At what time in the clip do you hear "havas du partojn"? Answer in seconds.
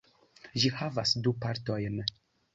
0.77-2.03